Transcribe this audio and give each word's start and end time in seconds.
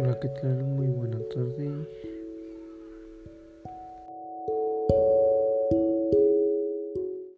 Hola, 0.00 0.16
¿qué 0.20 0.28
tal? 0.28 0.62
Muy 0.62 0.86
buena 0.86 1.18
tarde. 1.28 1.88